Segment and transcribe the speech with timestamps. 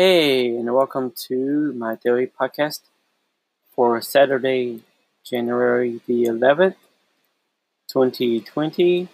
[0.00, 2.82] Hey, and welcome to my daily podcast
[3.74, 4.84] for Saturday,
[5.28, 6.76] January the 11th,
[7.90, 9.08] 2020.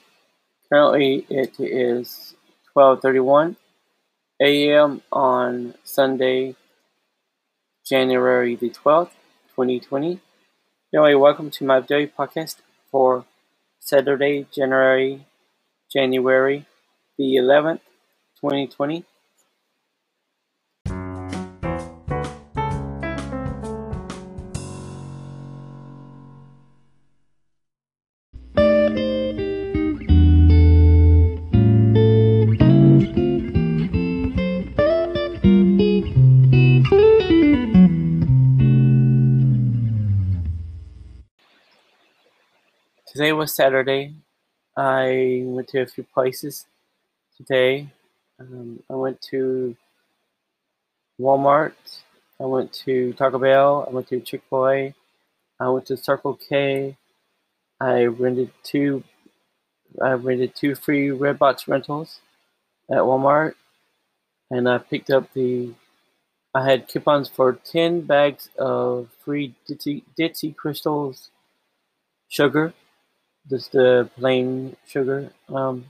[0.70, 2.34] Currently, it is
[2.76, 3.56] 12:31
[4.42, 5.00] a.m.
[5.10, 6.54] on Sunday,
[7.82, 9.14] January the 12th,
[9.56, 10.20] 2020.
[10.92, 12.56] Anyway, welcome to my daily podcast
[12.90, 13.24] for
[13.80, 15.24] Saturday, January,
[15.90, 16.66] January
[17.16, 17.80] the 11th,
[18.38, 19.06] 2020.
[43.14, 44.12] Today was Saturday.
[44.76, 46.66] I went to a few places
[47.36, 47.86] today.
[48.40, 49.76] Um, I went to
[51.20, 51.74] Walmart.
[52.40, 53.86] I went to Taco Bell.
[53.88, 54.94] I went to Chick fil A.
[55.60, 56.96] I went to Circle K.
[57.80, 59.04] I rented two.
[60.02, 62.18] I rented two free Redbox rentals
[62.90, 63.54] at Walmart,
[64.50, 65.72] and I picked up the.
[66.52, 71.30] I had coupons for ten bags of free Dixie, Dixie Crystals
[72.28, 72.74] sugar
[73.48, 75.30] just the plain sugar.
[75.48, 75.86] Um,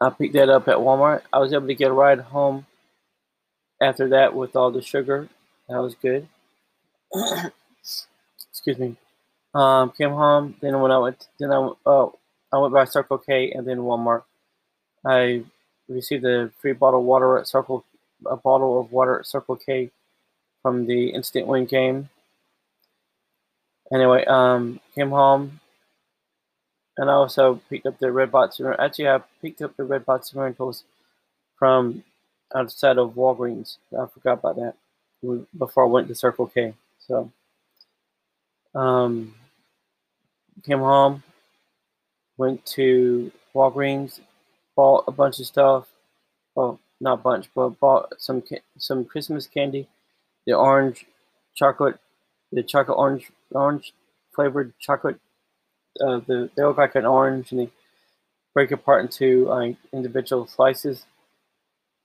[0.00, 1.22] I picked that up at Walmart.
[1.32, 2.66] I was able to get a ride home
[3.80, 5.28] after that with all the sugar.
[5.68, 6.28] That was good.
[8.50, 8.96] Excuse me.
[9.54, 10.56] Um, came home.
[10.60, 12.18] Then when I went, then I oh,
[12.52, 14.22] I went by Circle K and then Walmart.
[15.04, 15.44] I
[15.88, 17.84] received a free bottle of water at Circle,
[18.26, 19.90] a bottle of water at Circle K
[20.62, 22.08] from the instant win game
[23.92, 25.60] anyway, um, came home,
[26.96, 28.60] and I also picked up the Redbox.
[28.78, 30.84] Actually, I picked up the Redbox rentals
[31.58, 32.04] from
[32.54, 33.76] outside of Walgreens.
[33.92, 34.74] I forgot about that
[35.56, 36.74] before I went to Circle K.
[36.98, 37.30] So,
[38.74, 39.34] um,
[40.64, 41.22] came home,
[42.36, 44.20] went to Walgreens,
[44.76, 45.88] bought a bunch of stuff.
[46.54, 48.42] Well, not bunch, but bought some
[48.78, 49.88] some Christmas candy,
[50.46, 51.06] the orange
[51.54, 51.98] chocolate,
[52.52, 53.92] the chocolate orange orange
[54.34, 55.20] flavored chocolate.
[56.00, 57.70] Uh, the, they look like an orange and they
[58.54, 61.04] break apart into uh, individual slices.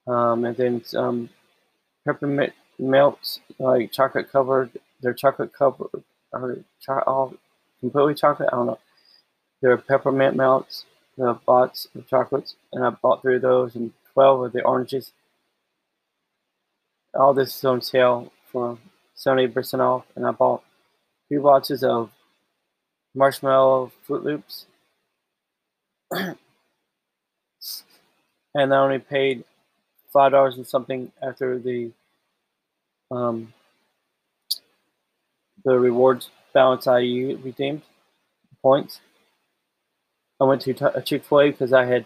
[0.07, 1.29] Um, and then some
[2.05, 4.71] peppermint melts, like chocolate covered.
[5.01, 7.33] They're chocolate covered, or cho- all
[7.79, 8.49] completely chocolate.
[8.51, 8.79] I don't know.
[9.61, 10.85] They're peppermint melts,
[11.17, 15.11] the bots of chocolates, and I bought three of those and 12 of the oranges.
[17.13, 18.77] All this is on sale for
[19.17, 20.63] 70% off, and I bought
[21.27, 22.11] three boxes of
[23.15, 24.65] marshmallow Froot Loops.
[26.11, 26.37] and
[28.55, 29.43] I only paid
[30.11, 31.91] five dollars and something after the
[33.11, 33.53] um,
[35.63, 37.81] the rewards balance I redeemed
[38.61, 38.99] points.
[40.39, 42.05] I went to Chick Fil A because I had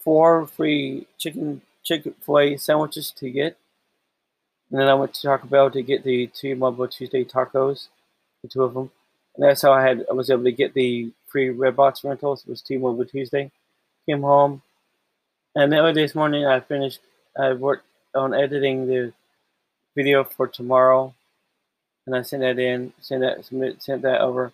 [0.00, 3.56] four free chicken Chick Fil A sandwiches to get,
[4.70, 7.88] and then I went to Taco Bell to get the two Mobile Tuesday tacos
[8.42, 8.90] the two of them.
[9.36, 12.42] And that's how I had I was able to get the free Redbox rentals.
[12.42, 13.50] It was two Mobile Tuesday.
[14.08, 14.62] Came home,
[15.54, 17.00] and the then this morning I finished.
[17.38, 17.84] I worked
[18.14, 19.12] on editing the
[19.94, 21.14] video for tomorrow,
[22.06, 22.92] and I sent that in.
[23.00, 24.52] Sent that submit, sent that over.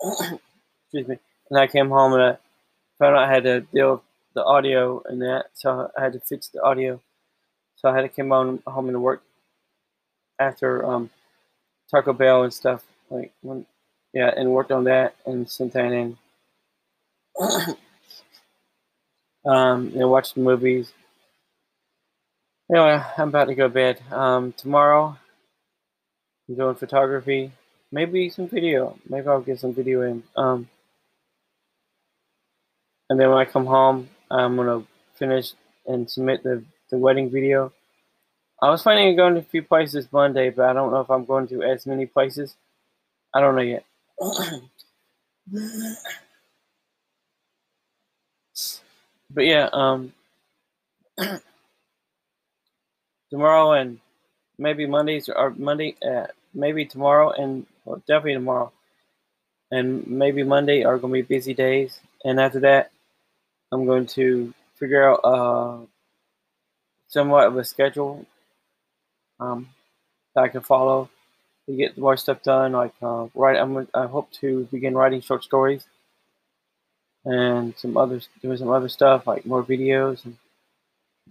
[0.02, 1.18] Excuse me.
[1.50, 2.36] And I came home and I
[2.98, 4.00] found out I had to deal with
[4.34, 7.00] the audio and that, so I had to fix the audio.
[7.80, 9.22] So I had to come on home and work
[10.38, 11.08] after um,
[11.90, 12.84] Taco Bell and stuff.
[13.08, 13.64] Like when,
[14.12, 16.18] yeah, and worked on that and sent that in.
[19.46, 20.92] um, and watched movies.
[22.70, 24.02] Anyway, I'm about to go to bed.
[24.12, 25.16] Um, tomorrow,
[26.48, 27.50] I'm doing photography.
[27.90, 28.98] Maybe some video.
[29.08, 30.22] Maybe I'll get some video in.
[30.36, 30.68] Um,
[33.08, 34.84] and then when I come home, I'm gonna
[35.14, 35.54] finish
[35.86, 37.72] and submit the, the wedding video.
[38.62, 41.10] I was planning on going to a few places Monday, but I don't know if
[41.10, 42.56] I'm going to as many places.
[43.32, 43.84] I don't know yet.
[49.30, 50.12] but yeah, um,
[53.30, 53.98] tomorrow and
[54.58, 58.72] maybe Mondays or Monday, uh, maybe tomorrow and well, definitely tomorrow,
[59.70, 61.98] and maybe Monday are going to be busy days.
[62.26, 62.90] And after that,
[63.72, 65.78] I'm going to figure out uh,
[67.08, 68.26] somewhat of a schedule
[69.40, 69.68] um,
[70.34, 71.08] that I can follow
[71.66, 72.72] to get more stuff done.
[72.72, 75.84] Like uh, write, I'm, I hope to begin writing short stories
[77.24, 80.36] and some other doing some other stuff like more videos and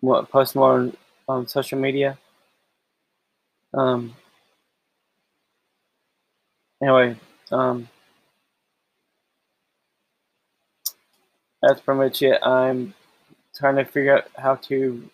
[0.02, 0.98] more, post more on,
[1.28, 2.18] on social media.
[3.74, 4.16] Um,
[6.82, 7.16] anyway,
[7.52, 7.88] um,
[11.62, 12.40] that's pretty much it.
[12.44, 12.94] I'm
[13.56, 15.10] trying to figure out how to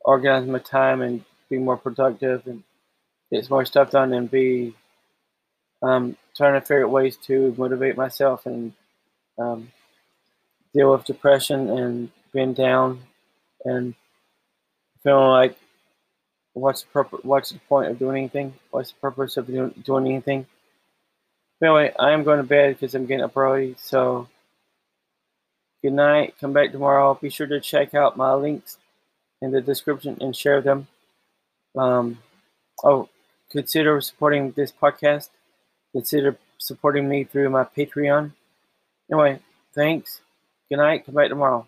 [0.00, 2.62] organize my time and be more productive and
[3.30, 4.74] get more stuff done and be
[5.82, 8.72] um, trying to figure out ways to motivate myself and
[9.38, 9.70] um,
[10.72, 13.00] deal with depression and being down
[13.64, 13.94] and
[15.02, 15.56] feeling like
[16.54, 18.54] what's the what's the point of doing anything?
[18.70, 20.46] What's the purpose of doing, doing anything?
[21.60, 23.76] But anyway, I am going to bed because I'm getting up early.
[23.78, 24.28] So
[25.82, 26.34] good night.
[26.40, 27.14] Come back tomorrow.
[27.20, 28.78] Be sure to check out my links
[29.40, 30.88] in the description and share them.
[31.76, 32.18] Um,
[32.82, 33.08] oh,
[33.50, 35.28] consider supporting this podcast.
[35.92, 38.32] Consider supporting me through my Patreon.
[39.10, 39.40] Anyway,
[39.74, 40.20] thanks.
[40.68, 41.04] Good night.
[41.06, 41.66] Come back tomorrow.